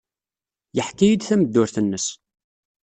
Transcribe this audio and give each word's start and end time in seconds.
Yeḥka-iyi-d 0.75 1.23
tameddurt-nnes. 1.27 2.05